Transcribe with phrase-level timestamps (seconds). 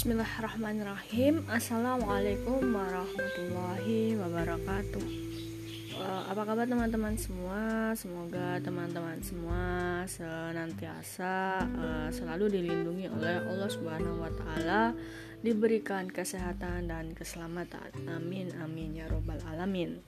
[0.00, 1.44] Bismillahirrahmanirrahim.
[1.44, 5.04] Assalamualaikum warahmatullahi wabarakatuh.
[5.92, 7.92] Uh, Apa kabar teman-teman semua?
[7.92, 9.60] Semoga teman-teman semua
[10.08, 14.96] Senantiasa uh, Selalu dilindungi oleh Allah Subhanahu Wa Taala
[15.44, 17.92] Diberikan kesehatan dan keselamatan.
[18.08, 20.00] Amin amin ya robbal alamin.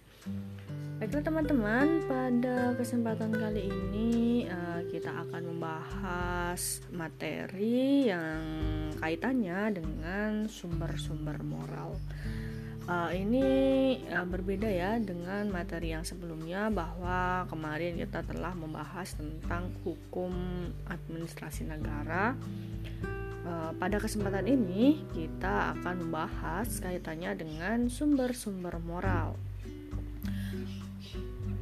[1.03, 8.39] Baiklah teman-teman, pada kesempatan kali ini uh, kita akan membahas materi yang
[9.03, 11.99] kaitannya dengan sumber-sumber moral.
[12.83, 13.47] Uh, ini
[14.11, 20.31] uh, berbeda ya dengan materi yang sebelumnya bahwa kemarin kita telah membahas tentang hukum
[20.87, 22.35] administrasi negara.
[23.43, 29.35] Uh, pada kesempatan ini kita akan membahas kaitannya dengan sumber-sumber moral.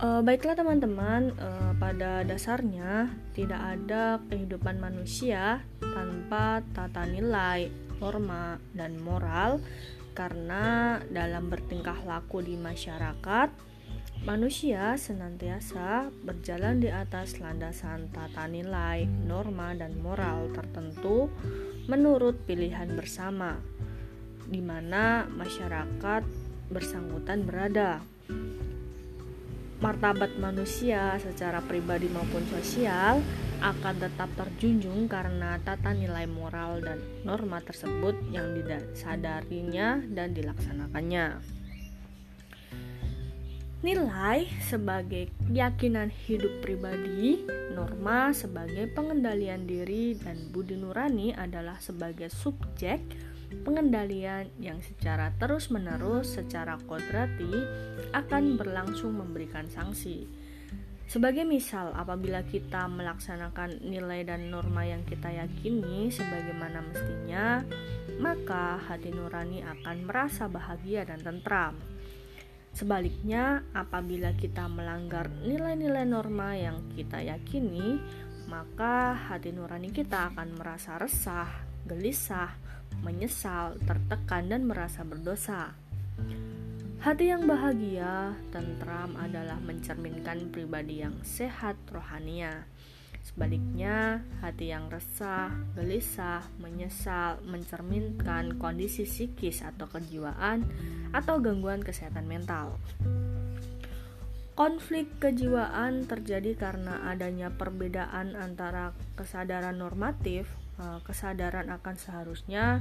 [0.01, 7.69] Uh, baiklah teman-teman, uh, pada dasarnya tidak ada kehidupan manusia tanpa tata nilai,
[8.01, 9.61] norma, dan moral.
[10.17, 13.53] Karena dalam bertingkah laku di masyarakat,
[14.25, 21.29] manusia senantiasa berjalan di atas landasan tata nilai, norma, dan moral tertentu
[21.93, 23.61] menurut pilihan bersama
[24.49, 26.25] di mana masyarakat
[26.73, 28.01] bersangkutan berada
[29.81, 33.25] martabat manusia secara pribadi maupun sosial
[33.61, 41.41] akan tetap terjunjung karena tata nilai moral dan norma tersebut yang disadarinya dan dilaksanakannya.
[43.81, 53.01] Nilai sebagai keyakinan hidup pribadi, norma sebagai pengendalian diri, dan budi nurani adalah sebagai subjek
[53.67, 57.51] pengendalian yang secara terus-menerus secara kodrati
[58.15, 60.27] akan berlangsung memberikan sanksi.
[61.11, 67.67] Sebagai misal, apabila kita melaksanakan nilai dan norma yang kita yakini sebagaimana mestinya,
[68.23, 71.75] maka hati nurani akan merasa bahagia dan tentram.
[72.71, 77.99] Sebaliknya, apabila kita melanggar nilai-nilai norma yang kita yakini,
[78.47, 81.51] maka hati nurani kita akan merasa resah,
[81.91, 82.55] gelisah,
[83.01, 85.73] menyesal, tertekan, dan merasa berdosa.
[87.01, 92.69] Hati yang bahagia, tentram adalah mencerminkan pribadi yang sehat rohania.
[93.25, 100.69] Sebaliknya, hati yang resah, gelisah, menyesal mencerminkan kondisi psikis atau kejiwaan
[101.17, 102.77] atau gangguan kesehatan mental.
[104.53, 110.60] Konflik kejiwaan terjadi karena adanya perbedaan antara kesadaran normatif
[111.05, 112.81] kesadaran akan seharusnya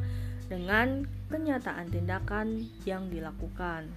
[0.50, 3.88] dengan kenyataan tindakan yang dilakukan.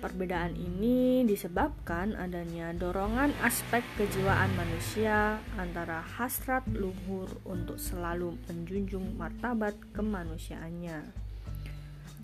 [0.00, 9.76] Perbedaan ini disebabkan adanya dorongan aspek kejiwaan manusia antara hasrat luhur untuk selalu menjunjung martabat
[9.92, 11.26] kemanusiaannya.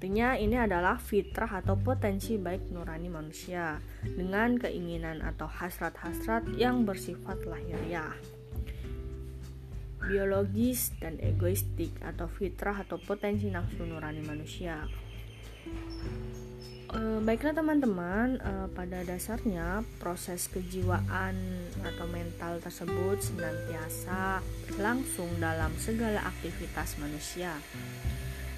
[0.02, 7.38] Artinya ini adalah fitrah atau potensi baik nurani manusia dengan keinginan atau hasrat-hasrat yang bersifat
[7.46, 8.41] lahiriah
[10.06, 14.82] biologis dan egoistik atau fitrah atau potensi nafsu nurani manusia.
[16.92, 21.34] E, baiklah teman-teman, e, pada dasarnya proses kejiwaan
[21.80, 27.56] atau mental tersebut senantiasa berlangsung dalam segala aktivitas manusia.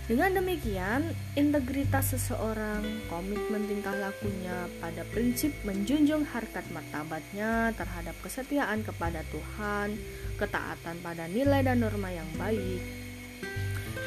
[0.05, 9.25] Dengan demikian, integritas seseorang, komitmen tingkah lakunya pada prinsip menjunjung harkat martabatnya terhadap kesetiaan kepada
[9.33, 9.97] Tuhan,
[10.37, 12.85] ketaatan pada nilai dan norma yang baik,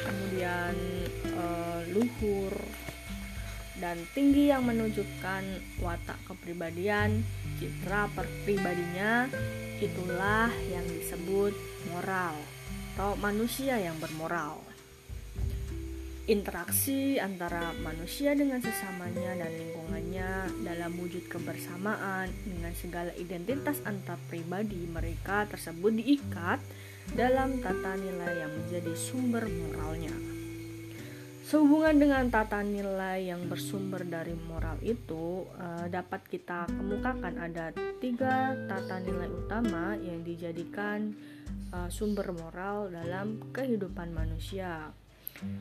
[0.06, 0.78] kemudian
[1.34, 1.44] e,
[1.90, 2.54] luhur
[3.82, 5.42] dan tinggi yang menunjukkan
[5.82, 7.26] watak kepribadian,
[7.58, 8.06] citra
[8.46, 9.26] pribadinya,
[9.82, 11.58] itulah yang disebut
[11.90, 12.38] moral
[12.94, 14.67] atau manusia yang bermoral
[16.28, 20.30] interaksi antara manusia dengan sesamanya dan lingkungannya
[20.60, 26.60] dalam wujud kebersamaan dengan segala identitas antar pribadi mereka tersebut diikat
[27.16, 30.12] dalam tata nilai yang menjadi sumber moralnya.
[31.48, 37.72] Sehubungan dengan tata nilai yang bersumber dari moral itu uh, dapat kita kemukakan ada
[38.04, 41.16] tiga tata nilai utama yang dijadikan
[41.72, 44.92] uh, sumber moral dalam kehidupan manusia.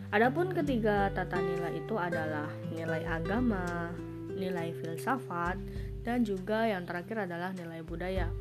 [0.10, 3.94] Adapun ketiga tata nilai itu adalah nilai agama,
[4.34, 5.58] nilai filsafat,
[6.02, 8.32] dan juga yang terakhir adalah nilai budaya.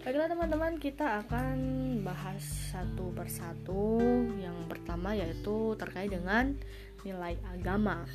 [0.00, 1.56] Baiklah teman-teman, kita akan
[2.00, 2.40] bahas
[2.72, 4.00] satu persatu.
[4.40, 6.56] Yang pertama yaitu terkait dengan
[7.04, 8.08] nilai agama.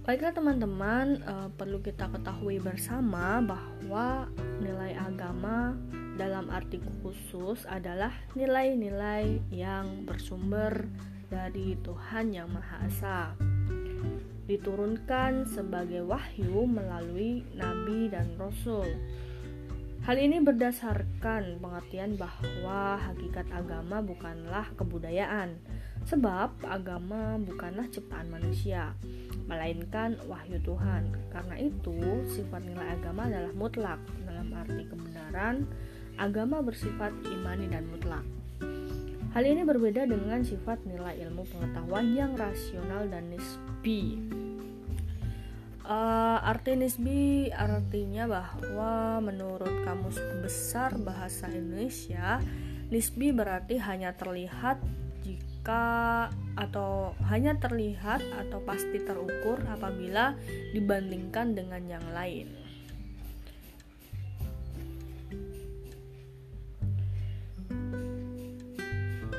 [0.00, 4.32] Baiklah teman-teman, uh, perlu kita ketahui bersama bahwa
[4.64, 5.76] nilai agama
[6.20, 10.84] dalam arti khusus adalah nilai-nilai yang bersumber
[11.32, 13.20] dari Tuhan Yang Maha Esa.
[14.44, 18.84] Diturunkan sebagai wahyu melalui nabi dan rasul.
[20.04, 25.56] Hal ini berdasarkan pengertian bahwa hakikat agama bukanlah kebudayaan,
[26.04, 28.92] sebab agama bukanlah ciptaan manusia,
[29.48, 31.16] melainkan wahyu Tuhan.
[31.32, 35.68] Karena itu, sifat nilai agama adalah mutlak dalam arti kebenaran.
[36.16, 38.26] Agama bersifat imani dan mutlak.
[39.30, 44.18] Hal ini berbeda dengan sifat nilai ilmu pengetahuan yang rasional dan nisbi.
[45.86, 52.42] Uh, arti nisbi artinya bahwa menurut Kamus Besar Bahasa Indonesia,
[52.90, 54.82] nisbi berarti hanya terlihat
[55.22, 56.26] jika
[56.58, 60.34] atau hanya terlihat atau pasti terukur apabila
[60.74, 62.59] dibandingkan dengan yang lain.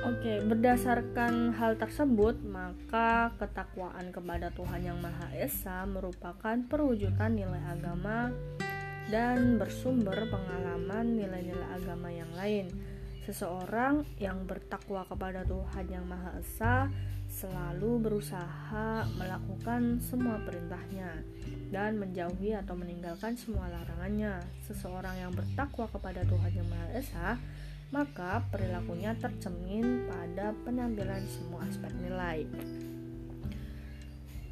[0.02, 8.34] Oke, berdasarkan hal tersebut, maka ketakwaan kepada Tuhan Yang Maha Esa merupakan perwujudan nilai agama
[9.14, 12.74] dan bersumber pengalaman nilai-nilai agama yang lain.
[13.30, 16.90] Seseorang yang bertakwa kepada Tuhan Yang Maha Esa
[17.30, 21.22] selalu berusaha melakukan semua perintahnya
[21.70, 24.42] dan menjauhi atau meninggalkan semua larangannya.
[24.66, 27.30] Seseorang yang bertakwa kepada Tuhan Yang Maha Esa
[27.92, 32.48] maka perilakunya tercermin pada penampilan semua aspek nilai.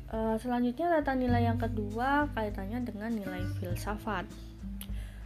[0.10, 4.26] Uh, selanjutnya data nilai yang kedua kaitannya dengan nilai filsafat.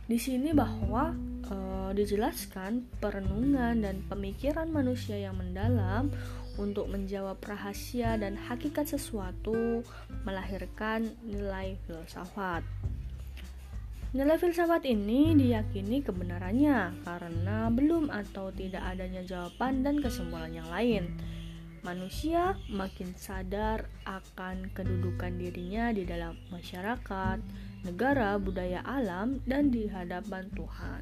[0.03, 1.15] Di sini bahwa
[1.47, 6.11] uh, dijelaskan perenungan dan pemikiran manusia yang mendalam
[6.59, 9.81] untuk menjawab rahasia dan hakikat sesuatu
[10.27, 12.61] melahirkan nilai filsafat.
[14.13, 21.17] Nilai filsafat ini diyakini kebenarannya karena belum atau tidak adanya jawaban dan kesimpulan yang lain.
[21.81, 27.41] Manusia makin sadar akan kedudukan dirinya di dalam masyarakat,
[27.89, 31.01] negara, budaya alam, dan di hadapan Tuhan.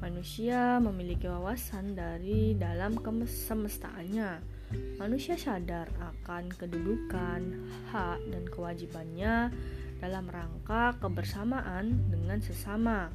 [0.00, 4.40] Manusia memiliki wawasan dari dalam kesemestaannya.
[4.96, 9.52] Manusia sadar akan kedudukan, hak, dan kewajibannya
[10.00, 13.12] dalam rangka kebersamaan dengan sesama,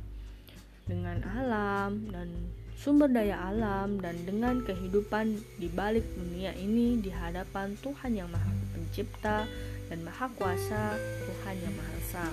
[0.86, 2.30] dengan alam dan
[2.78, 8.54] sumber daya alam dan dengan kehidupan di balik dunia ini di hadapan Tuhan yang Maha
[8.78, 9.50] Pencipta
[9.90, 12.28] dan Maha Kuasa, Tuhan yang Maha Esa.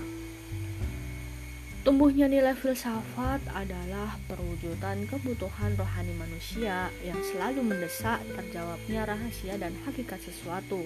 [1.82, 10.22] Tumbuhnya nilai filsafat adalah perwujudan kebutuhan rohani manusia yang selalu mendesak terjawabnya rahasia dan hakikat
[10.22, 10.78] sesuatu.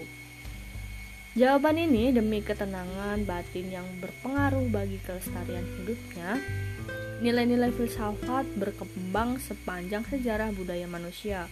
[1.37, 6.41] Jawaban ini demi ketenangan batin yang berpengaruh bagi kelestarian hidupnya,
[7.21, 11.45] nilai-nilai filsafat berkembang sepanjang sejarah budaya manusia.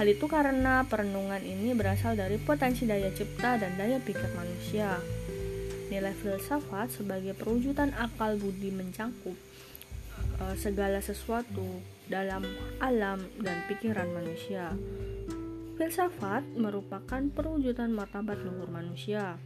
[0.00, 4.96] Hal itu karena perenungan ini berasal dari potensi daya cipta dan daya pikir manusia.
[5.92, 9.36] Nilai filsafat sebagai perwujudan akal budi mencangkup
[10.40, 12.40] uh, segala sesuatu dalam
[12.80, 14.72] alam dan pikiran manusia.
[15.80, 19.40] Filsafat merupakan perwujudan martabat luhur manusia.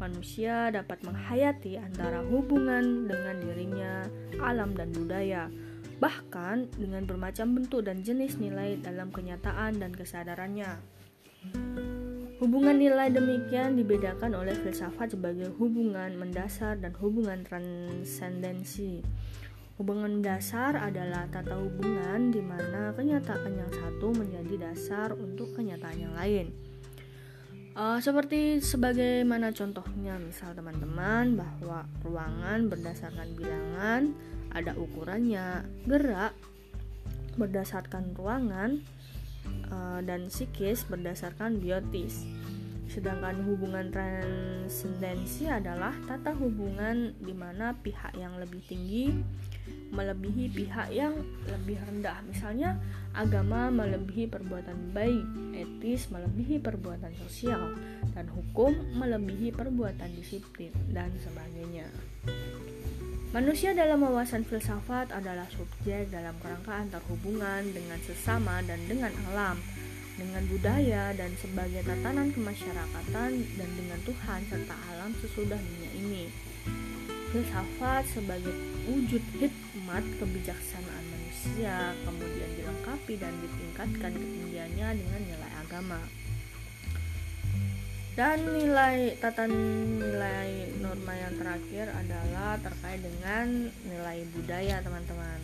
[0.00, 4.08] Manusia dapat menghayati antara hubungan dengan dirinya,
[4.40, 5.52] alam, dan budaya,
[6.00, 10.80] bahkan dengan bermacam bentuk dan jenis nilai dalam kenyataan dan kesadarannya.
[12.40, 19.04] Hubungan nilai demikian dibedakan oleh filsafat sebagai hubungan mendasar dan hubungan transendensi.
[19.74, 26.14] Hubungan dasar adalah tata hubungan di mana kenyataan yang satu menjadi dasar untuk kenyataan yang
[26.14, 26.54] lain.
[27.74, 34.14] Uh, seperti sebagaimana contohnya, misal teman-teman bahwa ruangan berdasarkan bilangan
[34.54, 36.38] ada ukurannya, gerak
[37.34, 38.78] berdasarkan ruangan
[39.74, 42.22] uh, dan psikis berdasarkan biotis.
[42.86, 49.10] Sedangkan hubungan transendensi adalah tata hubungan di mana pihak yang lebih tinggi
[49.94, 51.14] melebihi pihak yang
[51.46, 52.18] lebih rendah.
[52.26, 52.76] Misalnya,
[53.14, 55.24] agama melebihi perbuatan baik,
[55.54, 57.78] etis melebihi perbuatan sosial,
[58.12, 61.86] dan hukum melebihi perbuatan disiplin, dan sebagainya.
[63.34, 69.58] Manusia dalam wawasan filsafat adalah subjek dalam kerangka antar hubungan dengan sesama dan dengan alam,
[70.14, 76.24] dengan budaya dan sebagai tatanan kemasyarakatan dan dengan Tuhan serta alam sesudah dunia ini.
[77.34, 78.54] Filsafat sebagai
[78.86, 86.00] wujud hikmat kebijaksanaan manusia kemudian dilengkapi dan ditingkatkan ketinggiannya dengan nilai agama.
[88.14, 95.40] Dan nilai tata nilai norma yang terakhir adalah terkait dengan nilai budaya teman-teman.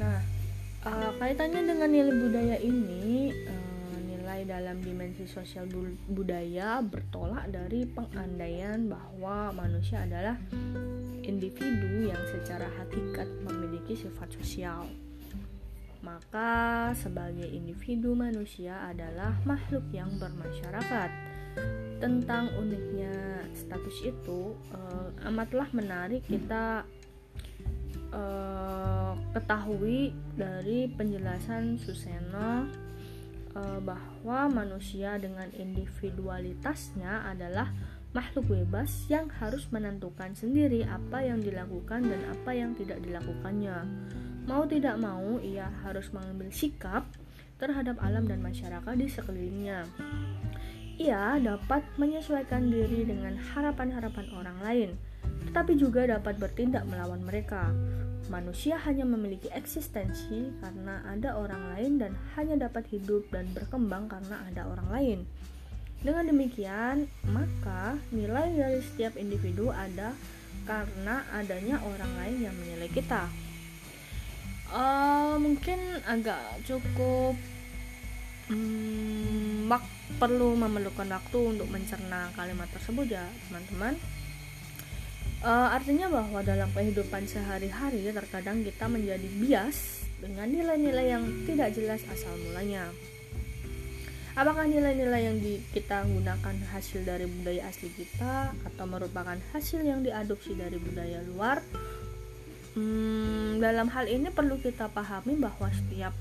[0.00, 0.24] Nah,
[0.86, 5.70] uh, kaitannya dengan nilai budaya ini, uh, nilai dalam dimensi sosial
[6.10, 10.36] budaya bertolak dari pengandaian bahwa manusia adalah
[11.22, 14.90] individu yang secara hakikat memiliki sifat sosial.
[16.02, 21.10] Maka, sebagai individu manusia adalah makhluk yang bermasyarakat.
[22.02, 26.82] Tentang uniknya status itu, uh, amatlah menarik kita
[28.12, 32.68] uh, ketahui dari penjelasan Suseno
[33.56, 37.72] uh, bahwa manusia dengan individualitasnya adalah
[38.12, 43.88] makhluk bebas yang harus menentukan sendiri apa yang dilakukan dan apa yang tidak dilakukannya.
[44.44, 47.08] Mau tidak mau, ia harus mengambil sikap
[47.56, 49.88] terhadap alam dan masyarakat di sekelilingnya.
[51.00, 54.90] Ia dapat menyesuaikan diri dengan harapan-harapan orang lain,
[55.50, 57.72] tetapi juga dapat bertindak melawan mereka.
[58.30, 64.46] Manusia hanya memiliki eksistensi karena ada orang lain dan hanya dapat hidup dan berkembang karena
[64.46, 65.18] ada orang lain.
[66.02, 70.14] Dengan demikian, maka nilai dari setiap individu ada
[70.66, 73.26] karena adanya orang lain yang menilai kita.
[74.72, 77.36] Uh, mungkin agak cukup
[78.48, 79.68] hmm,
[80.16, 83.94] perlu memerlukan waktu untuk mencerna kalimat tersebut ya teman-teman.
[85.42, 91.98] Uh, artinya bahwa dalam kehidupan sehari-hari terkadang kita menjadi bias dengan nilai-nilai yang tidak jelas
[92.14, 92.86] asal mulanya.
[94.38, 100.06] Apakah nilai-nilai yang di, kita gunakan hasil dari budaya asli kita atau merupakan hasil yang
[100.06, 101.58] diadopsi dari budaya luar?
[102.78, 106.14] Hmm, dalam hal ini perlu kita pahami bahwa setiap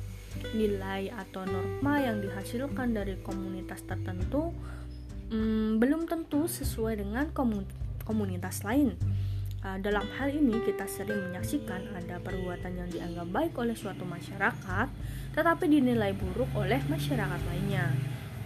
[0.57, 4.49] nilai atau norma yang dihasilkan dari komunitas tertentu
[5.29, 7.90] hmm, belum tentu sesuai dengan komunitas
[8.65, 8.97] lain.
[9.61, 14.89] Uh, dalam hal ini kita sering menyaksikan ada perbuatan yang dianggap baik oleh suatu masyarakat
[15.37, 17.93] tetapi dinilai buruk oleh masyarakat lainnya.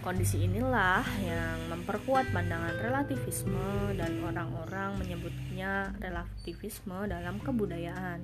[0.04, 8.22] Kondisi inilah yang memperkuat pandangan relativisme dan orang-orang menyebutnya relativisme dalam kebudayaan.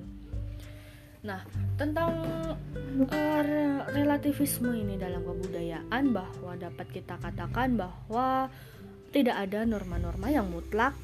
[1.23, 1.43] Nah,
[1.75, 2.11] tentang
[3.11, 3.43] uh,
[3.91, 8.47] relativisme ini dalam kebudayaan bahwa dapat kita katakan bahwa
[9.13, 10.97] tidak ada norma-norma yang mutlak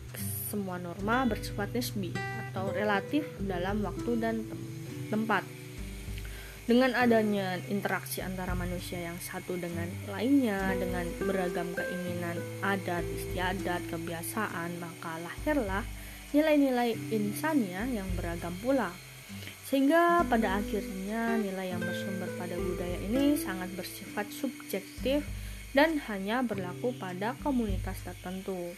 [0.50, 2.10] semua norma bersifat nisbi
[2.50, 4.42] atau relatif dalam waktu dan
[5.14, 5.46] tempat.
[6.66, 14.78] Dengan adanya interaksi antara manusia yang satu dengan lainnya dengan beragam keinginan adat, istiadat, kebiasaan,
[14.78, 15.82] maka lahirlah
[16.30, 18.94] nilai-nilai insannya yang beragam pula.
[19.66, 25.26] Sehingga pada akhirnya nilai yang bersumber pada budaya ini sangat bersifat subjektif
[25.74, 28.74] dan hanya berlaku pada komunitas tertentu.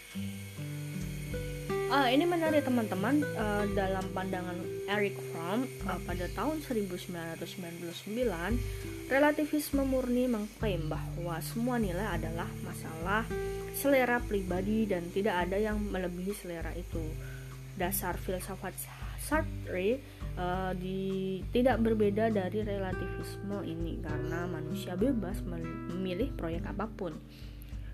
[1.92, 4.56] Uh, ini menarik teman-teman uh, dalam pandangan
[4.88, 13.28] Eric Fromm uh, pada tahun 1999 relativisme murni mengklaim bahwa semua nilai adalah masalah
[13.76, 17.04] selera pribadi dan tidak ada yang melebihi selera itu.
[17.76, 18.72] Dasar filsafat
[19.20, 20.00] Sartre
[20.38, 27.18] uh, di, tidak berbeda dari relativisme ini karena manusia bebas memilih proyek apa pun.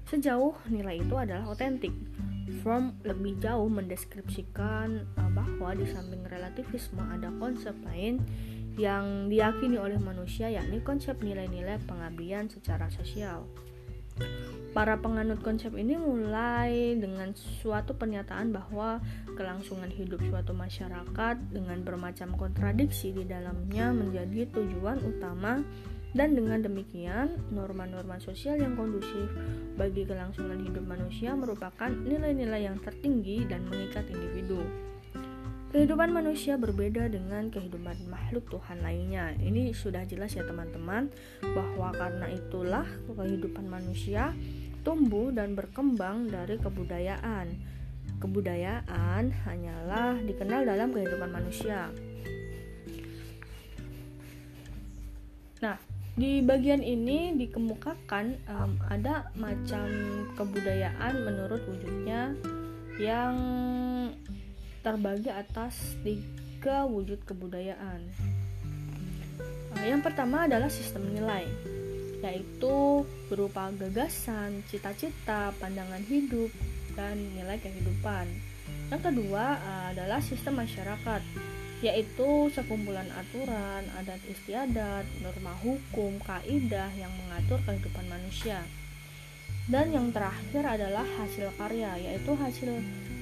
[0.08, 1.92] Sejauh nilai itu adalah otentik
[2.64, 8.24] Fromm lebih jauh mendeskripsikan uh, bahwa di samping relativisme ada konsep lain
[8.78, 13.44] yang diyakini oleh manusia yakni konsep nilai-nilai pengabdian secara sosial.
[14.78, 19.02] Para penganut konsep ini mulai dengan suatu pernyataan bahwa
[19.34, 25.66] kelangsungan hidup suatu masyarakat dengan bermacam kontradiksi di dalamnya menjadi tujuan utama
[26.14, 29.34] dan dengan demikian, norma-norma sosial yang kondusif
[29.82, 34.62] bagi kelangsungan hidup manusia merupakan nilai-nilai yang tertinggi dan mengikat individu.
[35.68, 39.36] Kehidupan manusia berbeda dengan kehidupan makhluk Tuhan lainnya.
[39.36, 41.12] Ini sudah jelas ya teman-teman
[41.44, 44.32] bahwa karena itulah kehidupan manusia
[44.88, 47.52] tumbuh dan berkembang dari kebudayaan.
[48.24, 51.92] Kebudayaan hanyalah dikenal dalam kehidupan manusia.
[55.60, 55.76] Nah,
[56.16, 59.92] di bagian ini dikemukakan um, ada macam
[60.40, 62.32] kebudayaan menurut wujudnya
[62.96, 63.36] yang
[64.88, 68.08] terbagi atas tiga wujud kebudayaan.
[69.84, 71.46] Yang pertama adalah sistem nilai,
[72.26, 76.50] yaitu berupa gagasan, cita-cita, pandangan hidup,
[76.98, 78.26] dan nilai kehidupan.
[78.90, 79.62] Yang kedua
[79.94, 81.22] adalah sistem masyarakat,
[81.86, 88.66] yaitu sekumpulan aturan, adat istiadat, norma hukum, kaidah yang mengatur kehidupan manusia.
[89.68, 92.72] Dan yang terakhir adalah hasil karya, yaitu hasil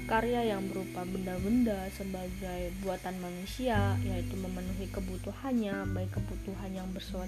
[0.05, 7.25] karya yang berupa benda-benda sebagai buatan manusia yaitu memenuhi kebutuhannya baik kebutuhan yang bersifat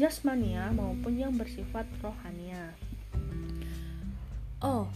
[0.00, 2.72] jasmania maupun yang bersifat rohania.
[4.62, 4.86] Oh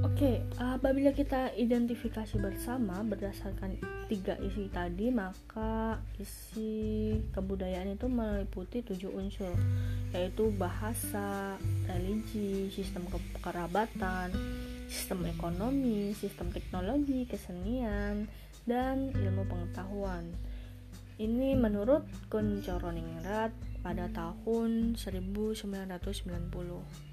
[0.00, 0.16] oke.
[0.16, 3.76] Okay, apabila kita identifikasi bersama berdasarkan
[4.08, 9.52] tiga isi tadi maka isi kebudayaan itu meliputi tujuh unsur
[10.12, 11.56] yaitu bahasa
[11.88, 14.32] religi sistem kekerabatan
[14.92, 18.28] sistem ekonomi, sistem teknologi, kesenian,
[18.68, 20.28] dan ilmu pengetahuan.
[21.16, 27.10] Ini menurut Kun Coroningrat pada tahun 1990.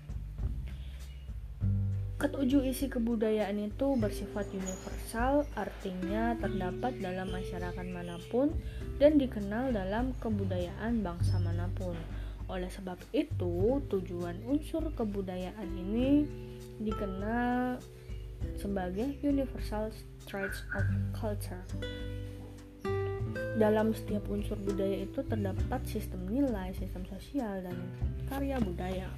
[2.19, 8.51] Ketujuh isi kebudayaan itu bersifat universal, artinya terdapat dalam masyarakat mana pun
[8.99, 11.95] dan dikenal dalam kebudayaan bangsa mana pun.
[12.51, 16.27] Oleh sebab itu, tujuan unsur kebudayaan ini
[16.83, 17.79] dikenal
[18.59, 19.87] sebagai universal
[20.27, 20.83] traits of
[21.15, 21.63] culture.
[23.59, 27.75] Dalam setiap unsur budaya itu terdapat sistem nilai, sistem sosial, dan
[28.31, 29.11] karya budaya.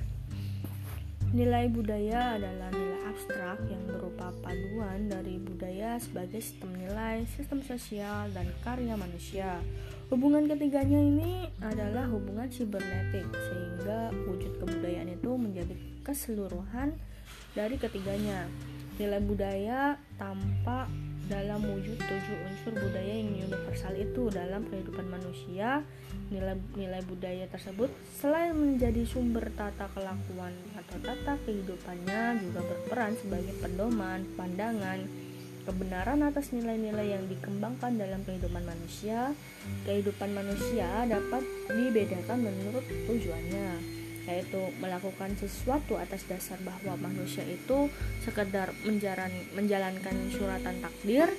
[1.29, 8.33] Nilai budaya adalah nilai abstrak yang berupa paduan dari budaya sebagai sistem nilai, sistem sosial,
[8.33, 9.61] dan karya manusia.
[10.09, 16.97] Hubungan ketiganya ini adalah hubungan sibernetik, sehingga wujud kebudayaan itu menjadi keseluruhan
[17.53, 18.49] dari ketiganya.
[18.97, 20.89] Nilai budaya tampak
[21.31, 25.87] dalam wujud tujuh unsur budaya yang universal itu dalam kehidupan manusia.
[26.27, 27.87] Nilai-nilai budaya tersebut
[28.19, 34.99] selain menjadi sumber tata kelakuan atau tata kehidupannya juga berperan sebagai pedoman, pandangan,
[35.63, 39.31] kebenaran atas nilai-nilai yang dikembangkan dalam kehidupan manusia.
[39.87, 47.89] Kehidupan manusia dapat dibedakan menurut tujuannya yaitu melakukan sesuatu atas dasar bahwa manusia itu
[48.21, 51.29] sekedar menjalan, menjalankan suratan takdir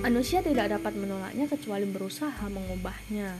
[0.00, 3.36] manusia tidak dapat menolaknya kecuali berusaha mengubahnya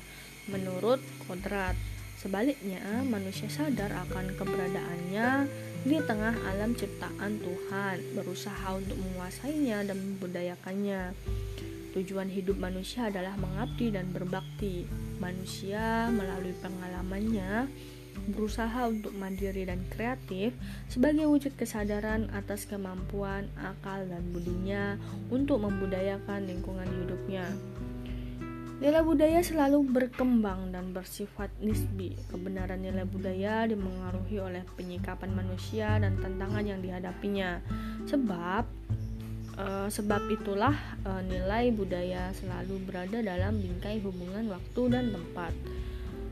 [0.51, 1.77] menurut kodrat
[2.19, 5.47] sebaliknya manusia sadar akan keberadaannya
[5.87, 11.15] di tengah alam ciptaan Tuhan berusaha untuk menguasainya dan membudayakannya
[11.99, 14.85] Tujuan hidup manusia adalah mengabdi dan berbakti.
[15.19, 17.67] Manusia melalui pengalamannya
[18.27, 20.57] berusaha untuk mandiri dan kreatif
[20.91, 24.99] sebagai wujud kesadaran atas kemampuan, akal, dan budinya
[25.31, 27.47] untuk membudayakan lingkungan hidupnya.
[28.79, 32.15] Nilai budaya selalu berkembang dan bersifat nisbi.
[32.31, 37.59] Kebenaran nilai budaya dimengaruhi oleh penyikapan manusia dan tantangan yang dihadapinya.
[38.07, 38.71] Sebab
[39.59, 45.51] uh, sebab itulah uh, nilai budaya selalu berada dalam bingkai hubungan waktu dan tempat.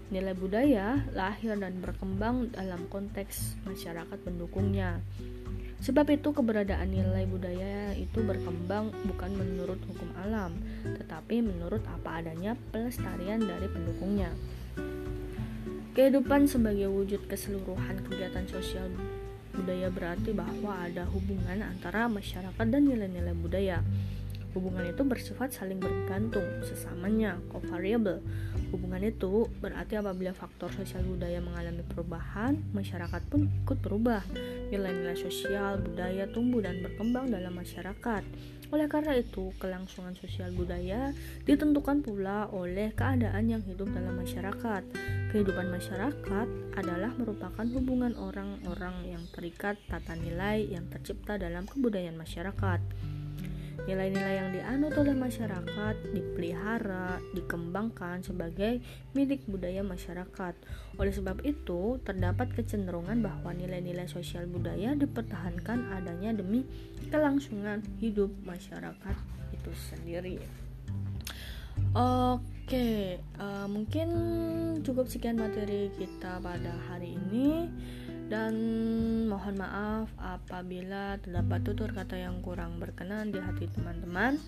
[0.07, 5.03] Nilai budaya lahir dan berkembang dalam konteks masyarakat pendukungnya.
[5.83, 12.57] Sebab itu keberadaan nilai budaya itu berkembang bukan menurut hukum alam, tetapi menurut apa adanya
[12.73, 14.31] pelestarian dari pendukungnya.
[15.92, 18.88] Kehidupan sebagai wujud keseluruhan kegiatan sosial
[19.57, 23.81] budaya berarti bahwa ada hubungan antara masyarakat dan nilai-nilai budaya.
[24.57, 28.25] Hubungan itu bersifat saling bergantung, sesamanya, covariable.
[28.73, 34.25] Hubungan itu berarti apabila faktor sosial budaya mengalami perubahan, masyarakat pun ikut berubah.
[34.73, 38.25] Nilai-nilai sosial budaya tumbuh dan berkembang dalam masyarakat.
[38.73, 41.12] Oleh karena itu, kelangsungan sosial budaya
[41.45, 44.83] ditentukan pula oleh keadaan yang hidup dalam masyarakat.
[45.37, 46.49] Kehidupan masyarakat
[46.81, 52.81] adalah merupakan hubungan orang-orang yang terikat tata nilai yang tercipta dalam kebudayaan masyarakat.
[53.87, 58.83] Nilai-nilai yang dianut oleh masyarakat dipelihara, dikembangkan sebagai
[59.14, 60.55] milik budaya masyarakat.
[60.99, 66.66] Oleh sebab itu, terdapat kecenderungan bahwa nilai-nilai sosial budaya dipertahankan adanya demi
[67.14, 69.16] kelangsungan hidup masyarakat
[69.55, 70.37] itu sendiri.
[71.94, 74.09] Oke, uh, mungkin
[74.83, 77.70] cukup sekian materi kita pada hari ini
[78.27, 78.55] dan
[79.31, 84.39] mohon maaf apabila terdapat tutur kata yang kurang berkenan di hati teman-teman.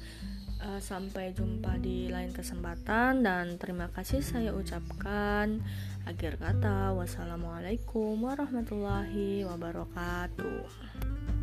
[0.59, 5.62] Uh, sampai jumpa di lain kesempatan dan terima kasih saya ucapkan
[6.03, 11.38] akhir kata wassalamualaikum warahmatullahi wabarakatuh.